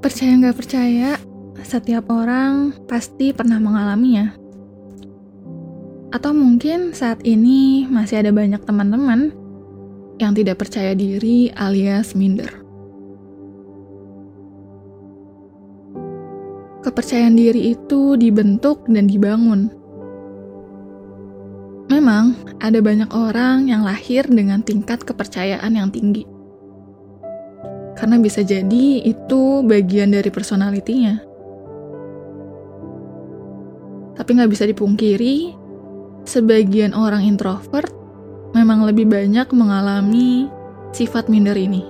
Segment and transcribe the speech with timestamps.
[0.00, 1.20] Percaya nggak percaya,
[1.60, 4.32] setiap orang pasti pernah mengalaminya.
[6.08, 9.28] Atau mungkin saat ini masih ada banyak teman-teman
[10.16, 12.48] yang tidak percaya diri alias minder.
[16.80, 19.68] Kepercayaan diri itu dibentuk dan dibangun.
[21.92, 26.29] Memang ada banyak orang yang lahir dengan tingkat kepercayaan yang tinggi.
[28.00, 31.20] Karena bisa jadi itu bagian dari personalitinya.
[34.16, 35.52] Tapi nggak bisa dipungkiri,
[36.24, 37.92] sebagian orang introvert
[38.56, 40.48] memang lebih banyak mengalami
[40.96, 41.84] sifat minder ini.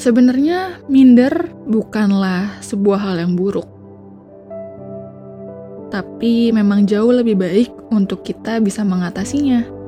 [0.00, 3.68] Sebenarnya, minder bukanlah sebuah hal yang buruk,
[5.92, 9.79] tapi memang jauh lebih baik untuk kita bisa mengatasinya.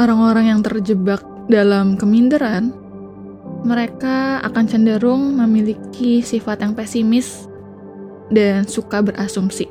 [0.00, 2.72] Orang-orang yang terjebak dalam keminderan,
[3.68, 7.44] mereka akan cenderung memiliki sifat yang pesimis
[8.32, 9.68] dan suka berasumsi.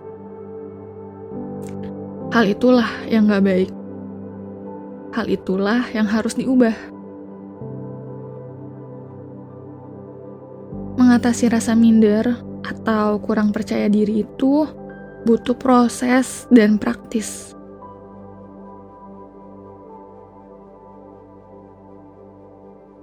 [2.30, 3.74] Hal itulah yang gak baik.
[5.18, 6.78] Hal itulah yang harus diubah.
[11.02, 14.70] Mengatasi rasa minder atau kurang percaya diri itu
[15.26, 17.58] butuh proses dan praktis.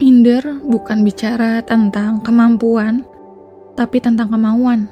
[0.06, 3.02] Minder bukan bicara tentang kemampuan,
[3.74, 4.86] tapi tentang kemauan.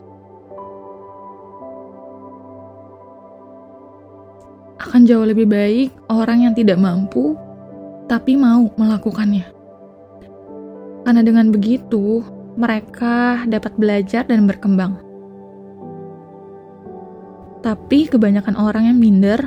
[4.95, 7.35] akan jauh lebih baik orang yang tidak mampu
[8.07, 9.43] tapi mau melakukannya.
[11.03, 12.23] Karena dengan begitu,
[12.55, 15.03] mereka dapat belajar dan berkembang.
[17.59, 19.41] Tapi kebanyakan orang yang minder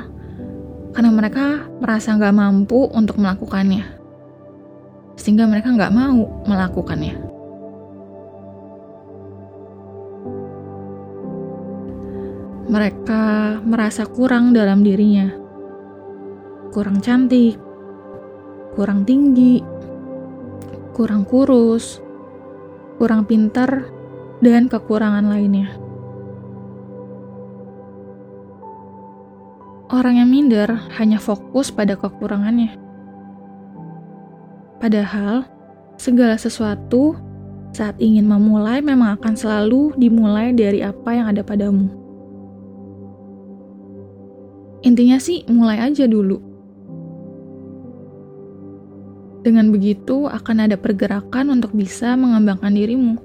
[0.92, 3.97] karena mereka merasa nggak mampu untuk melakukannya.
[5.18, 7.28] Sehingga mereka nggak mau melakukannya.
[12.68, 15.32] mereka merasa kurang dalam dirinya.
[16.68, 17.56] Kurang cantik,
[18.76, 19.64] kurang tinggi,
[20.92, 22.04] kurang kurus,
[23.00, 23.88] kurang pintar,
[24.44, 25.72] dan kekurangan lainnya.
[29.88, 30.68] Orang yang minder
[31.00, 32.87] hanya fokus pada kekurangannya.
[34.78, 35.42] Padahal,
[35.98, 37.18] segala sesuatu
[37.74, 41.90] saat ingin memulai memang akan selalu dimulai dari apa yang ada padamu.
[44.86, 46.38] Intinya sih mulai aja dulu.
[49.42, 53.16] Dengan begitu akan ada pergerakan untuk bisa mengembangkan dirimu.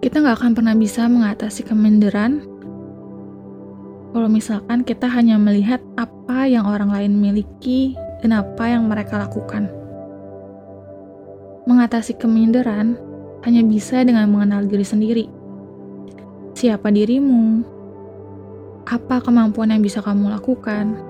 [0.00, 2.47] Kita nggak akan pernah bisa mengatasi keminderan
[4.28, 9.72] kalau misalkan kita hanya melihat apa yang orang lain miliki dan apa yang mereka lakukan.
[11.64, 13.00] Mengatasi keminderan
[13.48, 15.24] hanya bisa dengan mengenal diri sendiri.
[16.52, 17.64] Siapa dirimu?
[18.84, 21.00] Apa kemampuan yang bisa kamu lakukan?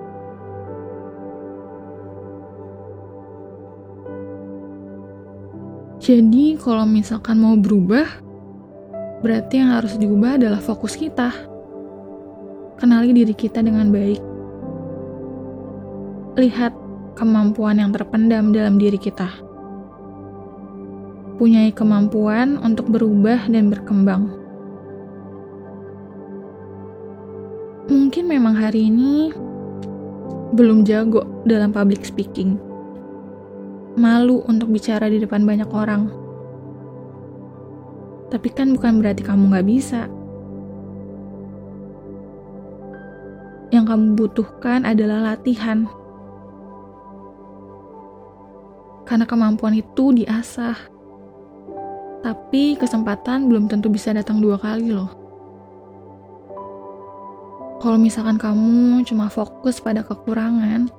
[5.98, 8.06] Jadi, kalau misalkan mau berubah,
[9.26, 11.57] berarti yang harus diubah adalah fokus kita.
[12.78, 14.22] Kenali diri kita dengan baik.
[16.38, 16.72] Lihat
[17.18, 19.48] kemampuan yang terpendam dalam diri kita
[21.38, 24.34] punya kemampuan untuk berubah dan berkembang.
[27.86, 29.30] Mungkin memang hari ini
[30.52, 32.58] belum jago dalam public speaking.
[33.94, 36.10] Malu untuk bicara di depan banyak orang.
[38.28, 40.00] Tapi kan bukan berarti kamu gak bisa.
[43.68, 45.84] Yang kamu butuhkan adalah latihan.
[49.04, 50.98] Karena kemampuan itu diasah
[52.22, 55.10] tapi kesempatan belum tentu bisa datang dua kali loh.
[57.78, 60.90] Kalau misalkan kamu cuma fokus pada kekurangan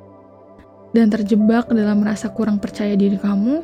[0.95, 3.61] dan terjebak dalam rasa kurang percaya diri kamu,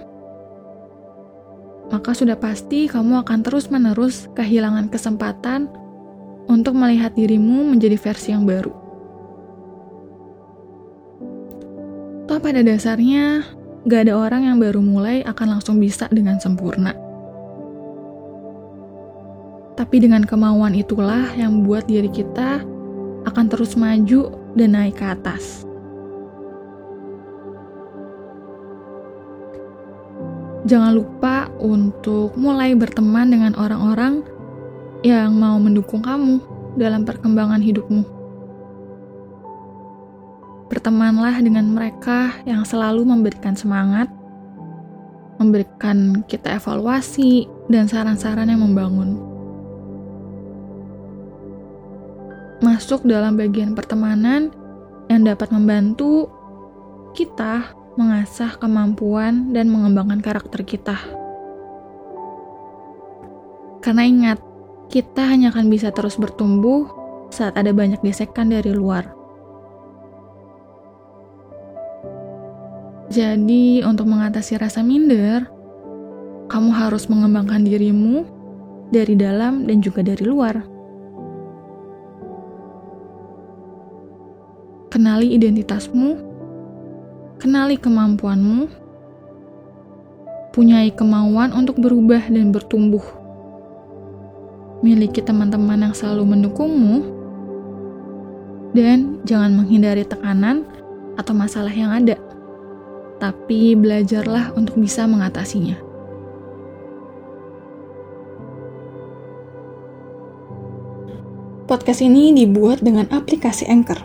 [1.89, 5.71] maka sudah pasti kamu akan terus-menerus kehilangan kesempatan
[6.51, 8.84] untuk melihat dirimu menjadi versi yang baru.
[12.25, 13.45] Toh pada dasarnya,
[13.85, 16.97] gak ada orang yang baru mulai akan langsung bisa dengan sempurna.
[19.77, 22.65] Tapi dengan kemauan itulah yang membuat diri kita
[23.29, 25.69] akan terus maju dan naik ke atas.
[30.65, 34.25] Jangan lupa untuk mulai berteman dengan orang-orang
[35.05, 36.41] yang mau mendukung kamu.
[36.75, 38.03] dalam perkembangan hidupmu.
[40.65, 44.09] Bertemanlah dengan mereka yang selalu memberikan semangat,
[45.37, 49.17] memberikan kita evaluasi, dan saran-saran yang membangun.
[52.65, 54.49] Masuk dalam bagian pertemanan
[55.05, 56.33] yang dapat membantu
[57.13, 60.97] kita mengasah kemampuan dan mengembangkan karakter kita.
[63.79, 64.39] Karena ingat,
[64.91, 66.89] kita hanya akan bisa terus bertumbuh
[67.31, 69.14] saat ada banyak gesekan dari luar.
[73.15, 75.47] Jadi, untuk mengatasi rasa minder,
[76.51, 78.27] kamu harus mengembangkan dirimu
[78.91, 80.59] dari dalam dan juga dari luar.
[84.91, 86.19] Kenali identitasmu,
[87.39, 88.67] kenali kemampuanmu,
[90.51, 93.03] punyai kemauan untuk berubah dan bertumbuh
[94.83, 96.99] miliki teman-teman yang selalu mendukungmu,
[98.75, 100.67] dan jangan menghindari tekanan
[101.15, 102.19] atau masalah yang ada,
[103.25, 105.81] tapi belajarlah untuk bisa mengatasinya.
[111.65, 113.97] Podcast ini dibuat dengan aplikasi Anchor.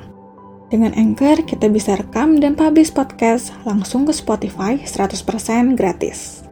[0.73, 6.50] Dengan Anchor, kita bisa rekam dan publish podcast langsung ke Spotify 100% gratis.